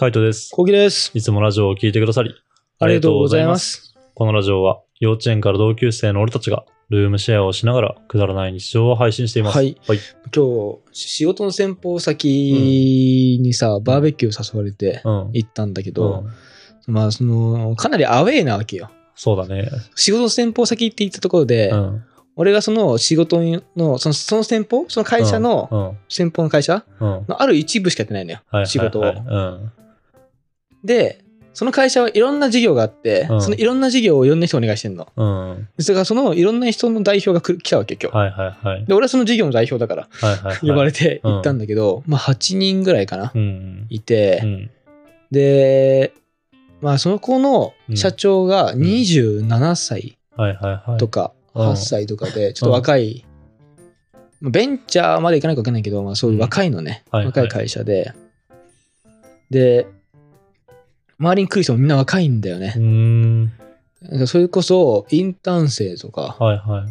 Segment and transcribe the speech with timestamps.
[0.00, 0.52] カイトです。
[0.52, 1.10] コウキです。
[1.12, 2.32] いつもラジオを聞いてくださり、
[2.78, 3.96] ありがとうございます。
[4.14, 9.56] このラジオは、幼稚園から同級生の俺たちが、ルームシェアをしながら、くだらない日常を配信しています。
[9.56, 9.76] はい。
[9.88, 9.98] はい。
[10.32, 15.30] 今日、仕事の先方先にさ、バーベキュー誘われてうん。
[15.32, 16.24] 行ったんだけうど、
[16.88, 18.92] んまあ、その、かなりアウェイなわけよ。
[19.16, 19.68] そうだね。
[19.96, 22.04] 仕事の先方先って言ったところで、うん。
[22.36, 23.40] 俺がその仕事
[23.76, 24.84] の、そのその先方？
[24.88, 25.98] その会社の、うん。
[26.08, 26.84] 先方の会社？
[27.00, 27.10] うん。
[27.10, 28.38] はいのある一部しかやってないのよ。
[28.46, 29.02] はいはい仕事を。
[29.02, 29.72] うん。
[30.84, 31.24] で、
[31.58, 35.08] その会社はいろんな事業があって、うんそのいろんな事業をいろんな人にお願いしてんの。
[35.16, 35.68] うん。
[35.80, 38.16] それからそのいろんな人の代表が来たわけよ、今日。
[38.16, 38.84] はいはいはい。
[38.84, 40.68] で、俺はその事業の代表だから、はいはいはい。
[40.68, 43.86] 呼ばれて行ったんだけど、まあ8人ぐらいかな、うん。
[43.88, 44.70] いて、うん。
[45.32, 46.14] で、
[46.80, 50.16] まあその子の社長がん27歳。
[50.98, 53.26] とかうん8歳とかで、ちょっと若い、
[54.40, 58.12] まあベンチャーまでいかないか分かんないけど、まあそういう若いのね、はいはい若い会社で、
[59.50, 59.88] で、
[61.18, 62.82] 周りに来る人もみんな若いんだよねうー。
[62.82, 63.52] ん。
[64.26, 66.88] それこそインターン生とか、はいはい。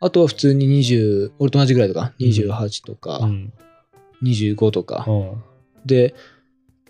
[0.00, 3.52] あとは普通に20、俺と同じぐらいとか、28とか、うん。
[4.22, 5.04] 25とか。
[5.06, 5.42] うん。
[5.86, 6.14] で、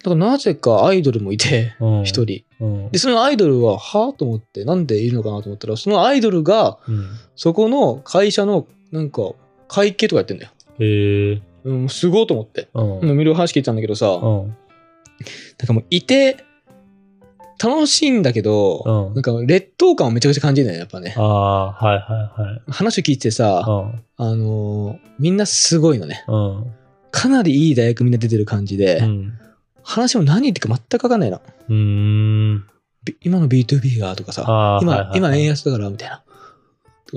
[0.03, 2.05] だからなぜかアイドルもいて、うん。
[2.05, 2.45] 一人。
[2.61, 2.91] うん。
[2.91, 7.07] で、そのアイドルは、はぁと思って、なんでいるのかなと思ったら、そのアイドルが、うん。
[7.37, 9.33] そこの会社の、なんか、
[9.69, 10.51] 会計とかやってんだよ。
[10.79, 11.43] へえ。
[11.65, 12.69] うん、すごいと思って。
[12.75, 12.99] うん。
[13.01, 14.19] うん、見る話聞いてたんだけどさ、うん。
[14.19, 14.57] なん
[15.67, 16.45] かもういて、
[17.63, 21.23] 楽しいんだけど、うんなんか劣等感をめちゃくちゃ感じるんだよね、やっぱねあ。
[21.23, 22.63] あ、はいはいはい。
[22.69, 24.05] 話を聞いてさ、うん。
[24.17, 26.25] あのーみんなすごいのね。
[26.29, 26.73] うん。
[27.11, 29.33] かなりいい大学みんな出てる感じで、うん。
[29.83, 31.41] 話も何言ってるか全くわかんないの。
[31.69, 31.75] うー
[32.55, 32.65] ん。
[33.05, 36.23] び今の B2B がとかさ、今、はいはいはい今円安だからみたいな。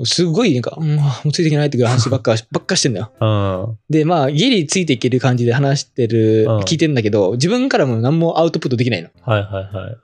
[0.04, 3.12] すごいなんか、うん、もうついていけないっていう 話ばっか、ばっかしてんだよ。
[3.18, 3.78] うん。
[3.88, 9.08] で、まあ、ギリついていける感じで話してる、うん聞いてるんだけど、自分からも何もアウトプットできないの。
[9.22, 9.96] はいはいはい。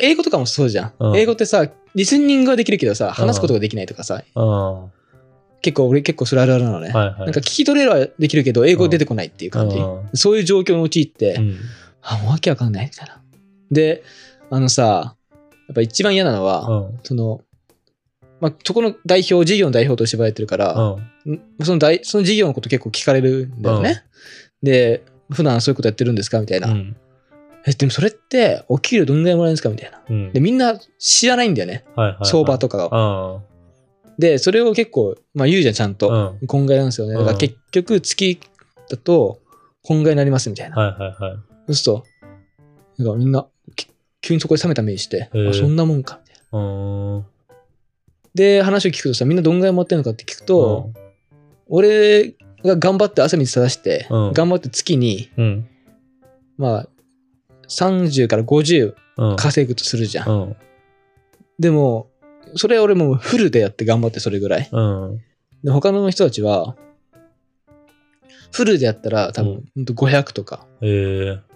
[0.00, 0.92] 英語とかもそうじゃん。
[0.98, 4.46] うん英語ってさ、リスニングはできるけどさ、話すことができないとかさ、うん。
[4.46, 4.88] は
[5.62, 6.88] 結構、俺結構それあるあるなのね。
[6.88, 7.20] いはい。
[7.20, 9.76] なんか聞き取れるはできるけど、英語出てこないっていう感じ。
[9.76, 11.58] うんそういう状況に陥って、うん。
[12.02, 13.20] あ、もうわけわかんないみたいな。
[13.70, 14.02] で、
[14.50, 15.16] あのさ、
[15.68, 16.98] やっぱ一番嫌なのは、うん。
[17.02, 17.42] その、
[18.40, 20.98] まあ、そこの代表、事業の代表として呼ばれてるから、う
[21.30, 21.32] ん。
[21.34, 24.02] んその代その事業のこと結構聞かれるんだよね。
[24.62, 26.68] で、普段そういうことやってるんですかみたいな。
[26.68, 26.96] うん。
[27.66, 29.68] え、でもそれって、お給料どんぐらいもらえるんですか？
[29.68, 30.02] みたいな。
[30.08, 30.32] うん。
[30.32, 31.84] で、みんな知らないんだよね。
[31.94, 32.26] はいはいはい。
[32.26, 33.36] 相場とかが。
[33.36, 33.42] うん。
[34.18, 36.36] で、それを結構、まあ言うじゃん、ちゃんと。
[36.40, 36.46] うん。
[36.46, 37.14] こんぐらいなんですよね。
[37.14, 38.40] だからうん結局、月
[38.88, 39.40] だと、
[39.82, 40.76] こんぐらいになりますみたいな。
[40.76, 41.36] はいはいはい。
[41.36, 42.04] そうすると、
[42.98, 43.88] なんかみんな、き
[44.22, 47.24] 急にそこで冷めた目して、あそんなもんか、みたいな。
[48.34, 50.90] で、話を聞くとさ、みんなどんぐらい持ってるのかって聞くと、
[51.68, 52.34] 俺
[52.64, 55.68] が頑張って朝水正して、うん頑張って月に、うん。
[56.58, 56.88] まあ、
[57.70, 59.36] 30から50うん。
[59.36, 60.28] 稼ぐとするじゃん。
[60.28, 60.56] うん。
[61.58, 62.08] でも、
[62.56, 64.68] それ俺もうフルでやって頑張ってそれぐらい。
[64.72, 65.20] うん。
[65.62, 66.74] で、他の人たちは、
[68.52, 71.50] フルでやったら多分、ほんと500とか、ええ。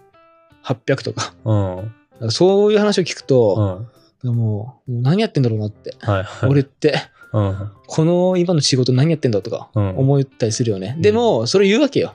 [0.65, 1.35] 800とか。
[1.45, 1.77] うん。
[1.77, 3.89] だからそういう話を聞くうと、
[4.25, 4.29] ん。
[4.29, 5.97] もう、もう何やってんだろうなって。
[6.01, 6.51] はいはい。
[6.51, 6.95] 俺って、
[7.33, 7.71] うん。
[7.87, 9.99] この今の仕事何やってんだとかうん。
[9.99, 10.93] 思ったりするよね。
[10.97, 12.15] うんでも、それ言うわけよ。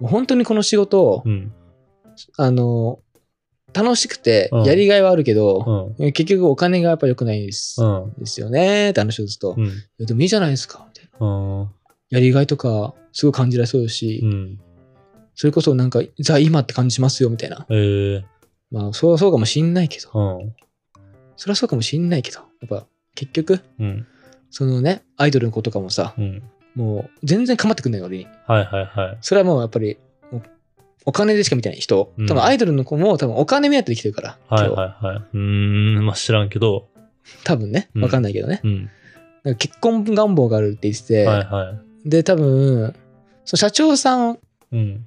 [0.00, 1.52] もう本当にこの仕事を、うん。
[2.36, 3.00] あの、
[3.74, 6.12] 楽しくてうんやりがいはあるけど、うん。
[6.12, 8.12] 結局お金がやっぱ良くないです,、うん。
[8.18, 9.72] ですよねって話をすると、いうん。
[9.98, 11.26] やでもいいじゃないですかみたいな。
[11.26, 11.68] うん。
[12.10, 14.60] やりがいとかすごい感じられそうだし、うん。
[15.34, 17.66] それこそなんか、じゃあ今って感じしますよみたいな。
[17.70, 18.24] ええ。
[18.70, 20.54] まあ、そうはそうかもしんないけど、うん。
[21.36, 24.06] それはそうかもしんないけど、やっぱ結局、うん。
[24.50, 26.42] そのね、アイドルの子とかもさ、うん。
[26.74, 28.26] もう全然構ってくんないよ、俺に。
[28.46, 29.18] はいはいはい。
[29.20, 29.96] それはもうやっぱり、
[31.06, 32.12] お金でしか見てない人。
[32.16, 35.16] うん多分アイドルの子も多分お金目当てで来てるから、はいはいはい。
[35.16, 35.38] うー
[36.00, 36.06] ん。
[36.06, 36.88] まあ知らんけど。
[37.44, 38.60] 多分ね、うんわかんないけどね。
[38.64, 38.90] うん。
[39.44, 42.08] なんか結婚願望があるって言ってて、はいはい。
[42.08, 42.94] で、多分、
[43.44, 44.38] その社長さん
[44.72, 45.06] うん。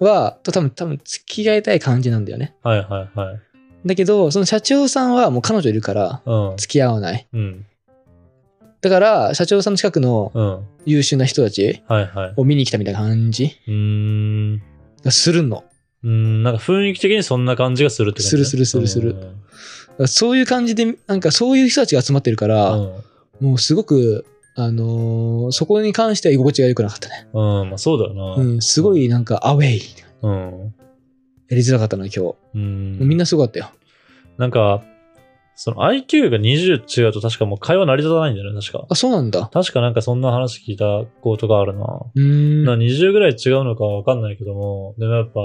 [0.00, 2.54] は、と多分、多分付き合いたい感じなんだよね。
[2.62, 3.40] はいはいはい。
[3.86, 6.56] だけど、その社長さんはもう彼女いるから、うん。
[6.56, 7.26] 付き合わない。
[7.32, 7.66] うん。
[8.80, 10.66] だから、社長さんの近くのうん。
[10.86, 11.82] 優秀な人たち。
[12.36, 14.62] を見に来たみたいな感じうーん。
[15.04, 15.64] がするの。
[16.02, 16.42] うーん。
[16.42, 18.28] なんか雰囲気的にそんな感じがするって感じ？
[18.30, 19.16] するするするする
[20.06, 22.80] そういう感じで、なんかそういう人たちが集まってるから、う
[23.40, 23.48] ん。
[23.48, 24.24] もうすごく、
[24.56, 27.28] あのーそこに関しては居心地が良くなかったね。
[27.32, 27.60] うん。
[27.60, 27.68] うん。
[27.70, 28.34] まあそうだよな。
[28.36, 29.82] うん、すごいなんかアウェイ。
[30.22, 30.74] うん。
[31.48, 32.96] やりづらかったな、今うん。
[32.98, 33.04] 日。
[33.04, 33.70] みんなすごかったよ。
[34.38, 34.82] なんか、
[35.56, 38.86] その IQ が20違うと確かもう会話成り立たないんだよね、確か。
[38.88, 39.48] あ、そうなんだ。
[39.52, 41.84] 確かなんかそんな話聞いたことがあるな。
[42.14, 42.64] うーん。
[42.64, 45.40] な20ぐらい違うのかわかんないけども、でもやっぱ、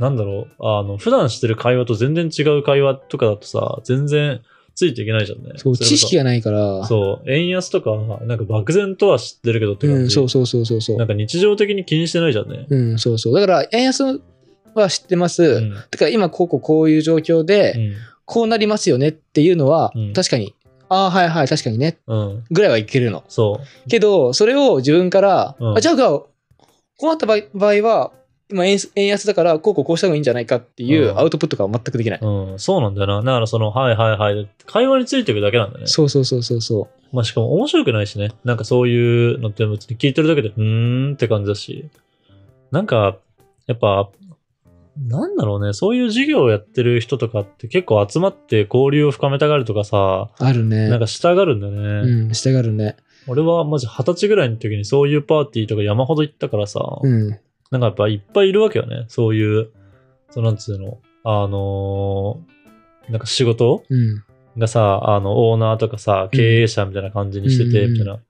[0.00, 4.40] なんだろう、あの、普段してる会話と全然違う会話とかだとさ、全然
[4.74, 5.52] ついていけないじゃんね。
[5.56, 6.84] そう、そ知識がないから。
[6.86, 7.90] そう、円安とか、
[8.26, 10.14] なんか漠然とは知ってるけどってうん、感じ。
[10.14, 11.06] そうそうそうそうそうなん。
[11.06, 12.66] か日常的に気にしてないじゃんね。
[12.68, 13.34] うん、そうそう。
[13.34, 14.20] だから、円安
[14.74, 15.44] は知ってます。
[15.44, 15.70] うん。
[15.74, 17.92] だから今、こうこうこういう状況で、
[18.24, 20.54] こうなりますよねっていうのは、うん確かに、
[20.88, 22.18] ああ、はいはい、確かにね、うん。
[22.18, 22.44] うん。
[22.50, 23.24] ぐらいはいけるの。
[23.28, 23.88] そう。
[23.88, 26.28] けど、それを自分から、うんあじゃあ、こ
[27.02, 28.12] うなった場合場合は、
[28.50, 32.20] 今円円安だから、こうこうこうした方がいいんじゃないかっていううんアウトプットが全くできない。
[32.20, 33.16] うん、そうなんだよな。
[33.22, 34.48] だからその、はいはいはい。
[34.66, 35.86] 会話についていくだけなんだね。
[35.86, 38.32] そうそうそうそうそまあしかも面白くないしね。
[38.44, 41.88] なんかそういうのって別に聞いてるだけで、うーんって感じだし。
[42.70, 43.16] なんか、
[43.66, 44.10] やっぱ、
[44.96, 45.72] なんだろうね。
[45.72, 50.44] そういう授業をやってる人とかって結構集まって交流を深めたがるとかさ、う。
[50.44, 50.88] あるね。
[50.88, 52.10] なんかしたがるんだよね。
[52.26, 52.96] うん、したがるね。
[53.26, 57.30] 俺はマジ二十歳ぐらいの時にそういうパーティーとか山ほど行ったからさ、うん。
[57.70, 59.06] なんかやっぱいっぱいいるわけよね。
[59.08, 59.70] そういう、
[60.30, 62.52] そうなんつうの、あのー
[63.10, 64.24] なんか仕事うん。
[64.58, 68.20] がさ、あの、オーナーとかさ、経営者みたいな感じにしてて、うんみたいな。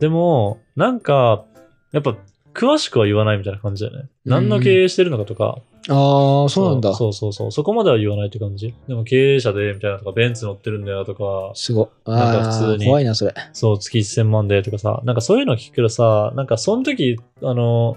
[0.00, 1.44] でも、なんか、
[1.92, 2.16] やっぱ、
[2.52, 4.08] 詳しくは言わないみたいな感じだよね。
[4.26, 5.58] うん何の経営してるのかとか。
[5.90, 6.94] ああ、そうなんだ。
[6.94, 7.52] そうそうそう。
[7.52, 8.74] そこまでは言わないって感じ。
[8.86, 12.10] でも経営者で、みたいなとか、ベンツ乗ってるんだよとか、すごい。
[12.10, 13.34] なんか普通に怖いな、それ。
[13.52, 17.96] そう、月1000万でとかさ、なんかそういうの聞くけどさ、なんかその時、あの、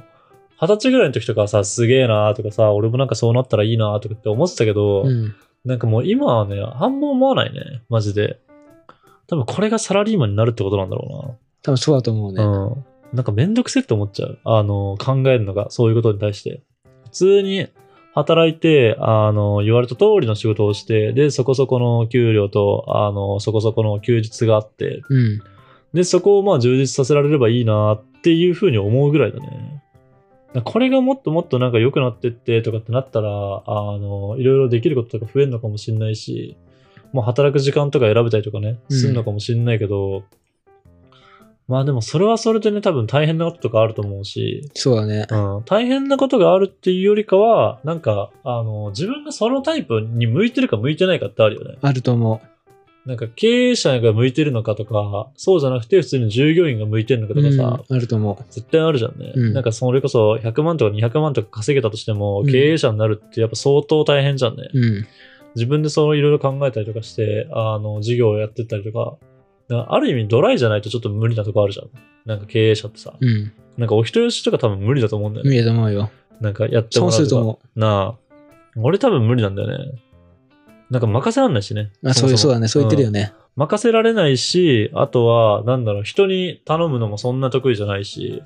[0.62, 5.36] 二十歳ぐらいの時とかはさ、すげえなとかさ、俺もなんかそうなったらいいなとかって思ってたけど、うん。
[5.66, 8.40] なんかもう今はね、あんま思わないね、マジで。
[9.28, 12.44] 多分これがサラリーマンになるってことなんだろ多分そうだと思うね。
[12.44, 12.58] うな。
[12.58, 12.86] うん。
[13.14, 14.40] なんかめんどくせえって思っちゃう。
[14.44, 16.62] あの、考えるのが、そういうことに対して。
[17.06, 17.68] 普通に
[18.13, 25.42] 働いて、あの、言われた通りの仕事をして、で、そこそこの給料と、あの、そこそこの休日があって、うん。
[25.94, 29.84] で、そこをまあ充実させられればいいなっていうふうに思うぐらいだね。
[30.66, 36.57] これがもっともっとなんか良くなってってとかってなったら、あの、いろいろできることとか増えるのかもしれないし、
[37.14, 40.24] もう働く時間とか選べたりとかね、うんするのかもしれないけど、
[41.71, 45.25] まあでもそれはそれでね、多分大変なこととかあると思うし、そうだね。
[45.31, 51.77] うん、大変なことがあるっていうよりかは、なんか、あの、自分がそのタイプに向いてるか向いてないかってあるよね。
[51.81, 52.41] あると思
[53.06, 57.41] なんか経営者が向いてるのかとか、そうじゃなくて普通に従業員が向いてるのかう。
[57.41, 59.31] とかさ、うん、あると思絶対あるじゃんね。
[59.33, 64.69] うんなんかそれこそ100万とか200万とか稼げたとしても、うん経営者になるってやっぱ相当大変じゃんね。
[64.73, 64.77] う。
[64.77, 65.07] うん。
[65.56, 69.18] 自分でそういろいろ考えたりとかして、あの、事業をやってったりとか、
[69.75, 71.89] ある意味ドライじゃないとちょっと無理なとこあるじゃん。
[72.25, 73.13] なんか経営者ってさ。
[73.19, 73.51] うん。
[73.77, 75.50] なんかお人よしとか多分無理だと思うんだよね。
[75.50, 76.12] 無理だと思うよ。
[76.39, 77.12] なんかやってもらうとか。
[77.12, 78.38] 損すると思なあ。
[78.77, 80.01] 俺多分無理なんだよね。
[80.89, 81.91] なんか任せらんないしね。
[82.03, 82.09] う。
[82.09, 82.68] あ、そうそうだね。
[82.68, 83.21] そう言ってるよね。
[83.21, 83.33] ね。
[83.56, 88.44] 任せられないし、あとは、なんだろう、人に頼むのもそんな得意じゃないし、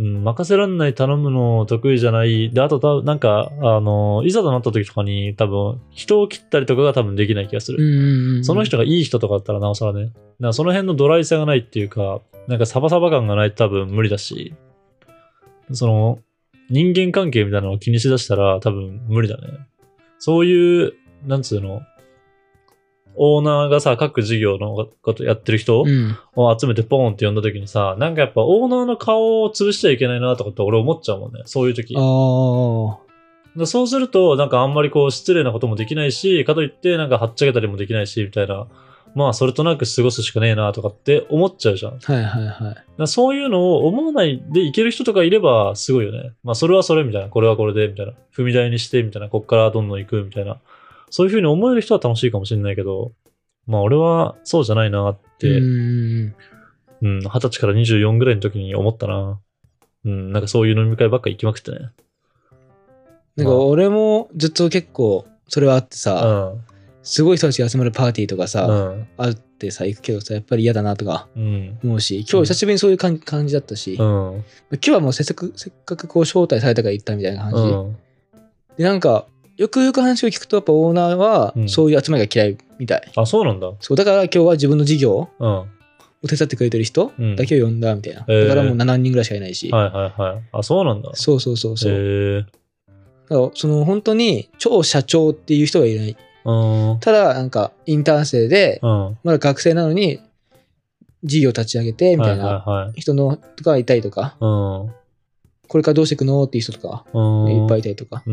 [0.00, 2.50] うん、任せられない頼むの得意じゃない。
[2.50, 7.78] で、あとた、なんか、あの、いざとなった時とかに多分、人を切ったりとかが多分できない気がする。
[7.78, 8.44] うんうんうん。
[8.44, 10.10] その人がいい人とかだったらなおさらね。
[10.40, 14.54] らその辺のドライさがないっていうか、なんかサバサバ感がないと多分無理だし、
[15.70, 16.18] その、
[16.70, 19.48] 人間関係みたいなのを気にしだしたら多分無理だね。
[20.18, 20.94] そういう、
[21.26, 21.82] なんつうの、
[23.14, 26.16] オーナーがさ、各事業のことやってる人うん。
[26.36, 31.42] を集めてポーンって呼んだ時にさ、なんかやっぱオーナーの顔を潰しちゃいけないなとかって俺思っちゃうもんね。
[31.46, 31.94] そういう時。
[31.96, 32.00] あ
[33.66, 38.66] そうすると、なんかあんまりこう失礼なこともできないし、かといってなんかはっちゃけたりもできないし、みたいな。
[39.14, 41.98] まあ、それとなく過ごすしかねえなとかって思っちゃうじゃん。
[41.98, 42.76] はいはいはい。
[42.96, 46.32] らそういうのを思わないでいける人とかいればすごいよね。
[46.44, 47.28] まあ、それはそれみたいな。
[47.28, 48.12] これはこれで、みたいな。
[48.36, 49.28] 踏み台にして、みたいな。
[49.28, 50.58] こっからどんどん行く、みたいな。
[51.10, 53.12] そういうふうに思える人は楽しいかもしれないけど、
[53.66, 55.62] まあ、俺はそうじゃないなって、う
[57.02, 57.20] うん、ん。
[57.20, 59.40] 二十歳から24ぐらいの時に思ったな。
[60.04, 61.90] うん、なんかそういう飲み会ばっか行きまくってね。
[63.36, 66.64] なんか俺もずっと結構それはあってうさ、ん。
[67.02, 69.08] すごい人たちが集まるパーティーとかうさ、ん。
[69.16, 71.78] あってさ、行くけどさ、やっぱり嫌だなとかうん。
[71.82, 74.44] 思うし、今日久しぶりにそういう感感じだったし、う今ん。
[74.72, 77.56] 日はもうせっかくせっかくこう招待されたから行ったみたいな感じ。
[77.62, 77.96] うん。
[78.76, 79.26] で、なんか、
[79.60, 83.12] よくよく話を聞くと、やっぱオーナーはうんそういう集まりが嫌いみたい。
[83.14, 83.70] あ、そうなんだ。
[83.80, 85.52] そう、だから今日は自分の事業うん。
[85.52, 85.66] は
[86.22, 88.22] を手伝ってくれてる人うんだけを呼んだみたいな。
[88.22, 89.68] へーだからもう7人ぐらいしかいないし。
[89.68, 89.84] いは
[90.16, 90.42] いはい。
[90.52, 91.10] あ、そうなんだ。
[91.12, 91.92] そうそうそうそう。
[91.92, 92.42] へえ。
[93.28, 96.16] だからその本当に超社長っていう人がいない。
[96.46, 97.00] うん。
[97.00, 99.18] ただ、なんかインターン生で、うん。
[99.24, 100.20] まだ学生なのに
[101.22, 104.99] 事業立ち上げてみたいな人のとかいたりとか、はい。
[105.70, 106.42] これからどうしていくの？
[106.42, 107.44] っていう人とかうん。
[107.44, 107.62] うん。
[107.62, 108.24] いっぱいいたりとか。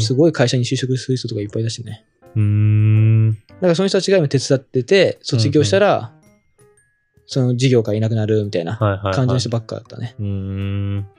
[0.00, 2.04] すごい会社に就職する人とかいっぱいだしね。
[2.34, 3.34] うーん。
[3.34, 6.12] だからその人たちが今手伝ってて、卒業したら、
[7.26, 8.76] その事業からいなくなるみたいな。
[9.14, 10.16] 感じの人ばっかだったね。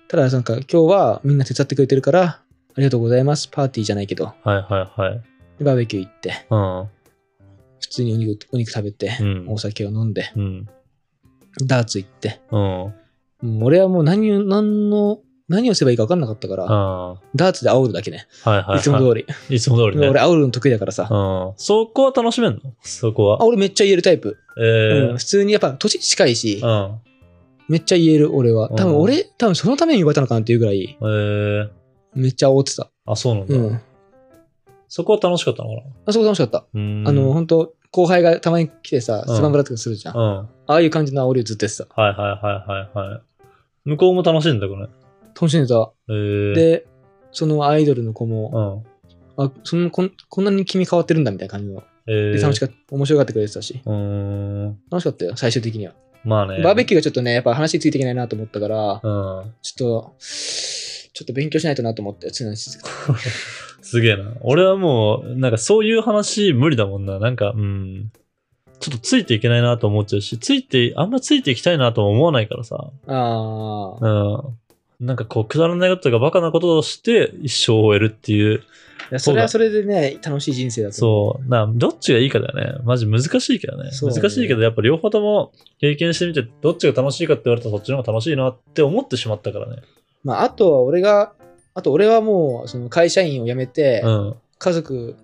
[0.10, 2.42] ただなんか今日はみんな手伝ってくれてるから、
[2.76, 3.48] りがとうございます。
[3.48, 4.26] パーティーじゃないけど。
[4.26, 5.22] はいはいはい。
[5.60, 6.88] でバーベキュー行って、うん。
[7.80, 10.68] 普通にお肉お肉食べて、うんお酒を飲んで、うん。
[11.66, 12.42] ダーツ行って。
[12.52, 12.94] うん。
[13.62, 18.28] 俺はもう何を、何の、何をすればいいか分かんなかったから、あダーツで煽るだけね。
[18.46, 18.50] あ。
[18.50, 18.80] はいはい、はい。
[18.80, 19.26] いつも通り。
[19.28, 19.36] り。
[19.56, 20.08] いつも通りね。
[20.08, 21.08] 俺煽るの得意だからさ。
[21.12, 21.16] う
[21.52, 21.54] ん。
[21.58, 22.60] そこは楽しめんの？
[22.82, 23.42] そこは？
[23.42, 23.46] あ。
[23.46, 24.38] 俺めっちゃ言えるタイプ。
[24.58, 26.92] えうんー普通にやっぱ土地近いし、うん。
[27.68, 28.70] めっちゃ言える俺は。
[28.70, 31.70] 多分うん俺、多分そのために言われたのかなっていうぐらい、えー、
[32.16, 32.90] めっちゃ煽ってた。
[33.06, 33.56] あ、そうなんだ。
[33.56, 33.82] うん。
[34.88, 35.82] そこは楽しかったのかな？
[36.06, 36.66] あそこ楽しかった。
[36.74, 37.08] うーん。
[37.08, 40.18] あの、本当後輩がたまに来てさ、うんスマブラとかするじゃん。
[40.18, 40.24] うん。
[40.24, 42.02] ああいう感じの煽りをずっとやってた。
[42.02, 43.22] はいはいはいはいはい。
[43.86, 44.82] 向こうも楽しいんだ、これ。
[44.82, 45.92] 楽しんでた。
[46.10, 46.86] えー、、で、
[47.32, 48.84] そのアイドルの子も、
[49.38, 49.46] うん。
[49.46, 51.84] あ、そんこんこんなに君変わってるんだみたいな感じの。
[52.08, 52.76] えー、で楽しかった。
[52.92, 53.82] 面白がってくれてたし。
[53.86, 54.66] うーん。
[54.92, 55.94] 楽しかったよ、最終的には。
[56.24, 56.62] まあね。
[56.62, 59.54] バーベキューがちょっとね、やっぱ話ついていけないなと思ったから、うん。
[59.62, 62.58] ちょっと、ちょっと勉強しないとなと思って、常に
[63.82, 64.34] すげえな。
[64.42, 67.20] 俺はもう、なんかそういう話無理だもんな。
[67.20, 68.12] なんか、うん。
[68.82, 72.90] ちょっとついていけないなと思っちゃうし、ついて、あんまついていきたいなとも思わないからさ。
[73.08, 74.06] ああ。
[75.00, 75.06] うん。
[75.06, 78.58] なんかこう、くだらないこととかバカなことをして一生を終えるっていう。
[79.12, 81.50] いやそれはそれでね、楽しい人生だと思そう。
[81.50, 82.80] な、どっちがいいかだよね。
[82.84, 83.86] マジ難しいけどね。
[83.86, 89.82] ね難しいけど、やっぱ両方とも経験してみて、どっちが楽しいかって言われたらそっちの方が楽しいなって思ってしまったからね。
[90.24, 91.34] まあ、あとは俺が、
[91.74, 94.36] あと俺はもう、その会社員を辞めて、うん。
[94.60, 95.18] 家族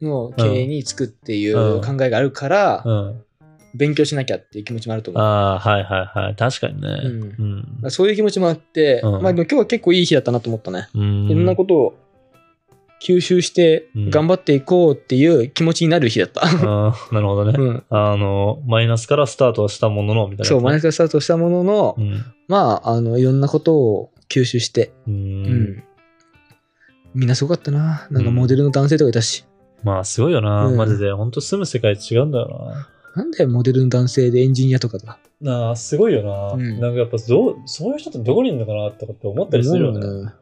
[0.00, 3.24] の経営につくっていう考えがあるから、うん。
[3.76, 5.22] 勉強しなきゃっていう気持ちもあると思う。
[5.22, 6.36] ああ、はいはいはい。
[6.36, 6.88] 確かにね。
[7.82, 10.88] うんそういう気持ちもあって、うんまあでも今日は結構いい日だったなと思ったね。
[10.94, 11.28] うん。
[11.28, 11.94] いろんなことを
[13.02, 16.42] 吸収してうん頑張っていこうっていう気持ちになる日だった。
[16.44, 17.54] あーなるほどね。
[17.58, 20.82] うん、あの、マイナスからスタートはしたものの、みたいな、そう、マイナスス。
[20.82, 22.24] からスタートしたものの、うん。
[22.46, 25.10] まあ、あの、いろんなことを吸収して、う。
[25.10, 25.84] うんん。
[27.14, 28.06] みんなすごかったな。
[28.10, 29.44] なんかモデルの男性とかいたし。
[29.84, 30.66] まあ、すごいよな。
[30.66, 31.12] うんマジで。
[31.12, 32.88] ほんと住む世界違うんだよな。
[33.14, 35.18] なんだよ、モデルの男性でエンジニアとかだ。
[35.40, 36.52] なあ、すごいよな。
[36.54, 39.98] うんなんかやっぱどう、そういう人ってどこにいるのかなとかって思ったりするよね。
[39.98, 40.32] 思うよね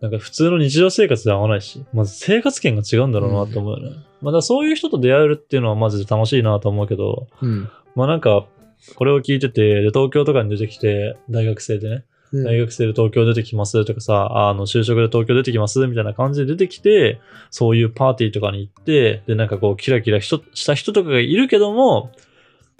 [0.00, 3.96] なんか普通の日常生活で合わないし、まず生活圏が違うんだろうなと思うよね。
[4.20, 7.68] まあだからそういう人と出会えるっていうのはマジで楽しいなと思うけど、うん。
[7.94, 8.46] まあなんか、
[8.96, 17.20] これを聞いてて、で、東京とかに出てきて、大学生でね、うん大学生で東京出てきますとかさ、あの、就職で東京出てきますみたいな感じで出てきて、
[17.50, 22.10] そういうパーティーとかに行って、で、なんかこう、キラキラ人した人とかがいるけども、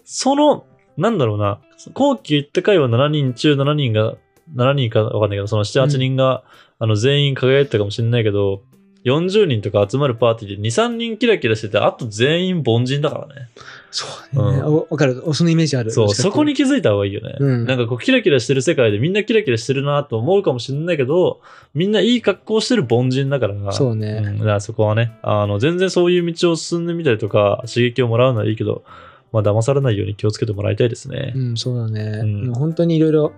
[0.05, 0.65] その、
[0.97, 1.61] なんだろうな、
[1.93, 4.15] 後期行った回は7人中7人が、
[4.55, 6.45] 7人かわかんないけど、その7、8人が、
[6.79, 8.63] あの、全員輝いてたかもしれないけど、
[9.05, 13.49] 40人とか集まるパーティーで2、3人キラキラしてて、あと全員凡人だからね。
[13.91, 14.59] そうね。
[14.59, 15.23] うんわわかる。
[15.35, 15.91] そのイメージある。
[15.91, 17.37] そう、そこに気づいた方がいいよね。
[17.39, 21.41] うんなんかこう、キラキラしてる世界でみんなキラキラしてるなと思うかもしれないけど、
[21.75, 23.73] みんないい格好してる凡人だから。
[23.73, 28.85] そうねんだからそこはね、あの、全然そういう道を進んでみたりとか、刺激をもらうのはいいけど、
[29.33, 31.33] まあ、騙されないように気をつけてもらいたいですね。
[31.35, 32.21] うん、そうだね。
[32.23, 33.33] うん本当にいろいろ、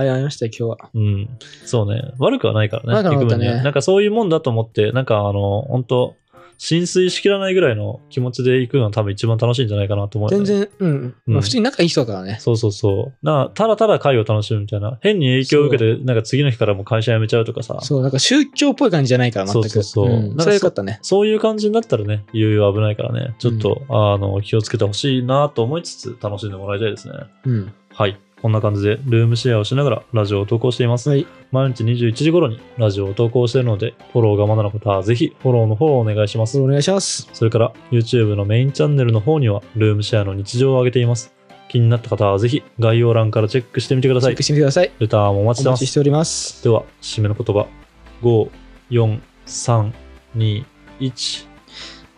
[0.00, 0.90] ありましたよ、今日は。
[0.94, 1.28] うん。
[1.64, 2.12] そうね。
[2.18, 2.94] 悪くはないからね。
[2.94, 6.16] 悪くはなかったねなんかそういうもんだと思って、なんかあの、本当
[6.58, 11.14] 浸水しきらないぐらいの気持ちで行くのは多分一番楽しいんじゃないかなと思うよね、全然、うん。
[11.26, 12.38] まあ、普通に仲いい人だからね。
[12.40, 13.26] そうそうそう。
[13.26, 14.98] なただただ会を楽しむみたいな。
[15.02, 17.78] 変に影響を受けて、なんか次の日からもう会社辞めちゃうとかさ。
[17.82, 19.68] そう、なんか宗教っぽい感じじゃないから、全く。
[19.68, 20.98] そうそうそうんなんかそれはよかったね。
[21.02, 27.14] そういう感じになったらね、いよいよ危ないからね、ちょっと、あの、気をつけてほしいなと思いつつ、楽しんでもらいたいですね。
[27.44, 27.72] うん。
[27.92, 28.18] はい。
[28.42, 31.08] こんな感じで、ルームシェアをしながらラジオを投稿しています。
[31.08, 31.26] はい。
[31.52, 36.60] 毎日21時頃にラジオを投稿しているので、フォローがまだの方はぜひフォローの方をお願いします。
[36.60, 37.28] お願いします。
[37.32, 41.34] それから、YouTube のメインチャンネルの方には、ルームシェアの日常を上げています。
[41.68, 44.42] 気になった方はぜひ概要欄からチェックしてみてくださいチェック。
[44.42, 44.92] してみてください。
[44.98, 45.80] レターもお待ちしてます。
[45.80, 46.62] お待ちしております。
[46.62, 47.66] では、締めの言葉。
[48.22, 48.50] 5、
[48.90, 49.92] 4、3、
[50.36, 50.64] 2、
[51.00, 51.46] 1。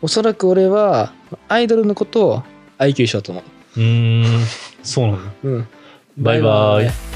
[0.03, 1.13] おそらく俺は、
[1.49, 2.43] アイドルのことを
[2.79, 3.45] IQ しようと思う。
[3.77, 4.25] うーん、
[4.83, 5.33] そうなんだ。
[5.45, 5.69] うん。
[6.19, 7.08] バイバイ。